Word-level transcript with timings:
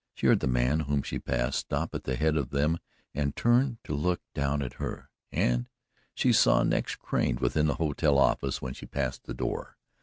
She 0.15 0.25
heard 0.25 0.39
the 0.39 0.47
man, 0.47 0.79
whom 0.89 1.03
she 1.03 1.19
passed, 1.19 1.59
stop 1.59 1.93
at 1.93 2.05
the 2.05 2.15
head 2.15 2.35
of 2.35 2.49
them 2.49 2.79
and 3.13 3.35
turn 3.35 3.77
to 3.83 3.93
look 3.93 4.19
down 4.33 4.63
at 4.63 4.73
her, 4.81 5.11
and 5.31 5.69
she 6.15 6.33
saw 6.33 6.63
necks 6.63 6.95
craned 6.95 7.39
within 7.39 7.67
the 7.67 7.75
hotel 7.75 8.17
office 8.17 8.63
when 8.63 8.73
she 8.73 8.87
passed 8.87 9.25
the 9.25 9.35
door. 9.35 9.77